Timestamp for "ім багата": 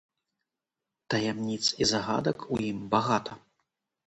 2.71-3.39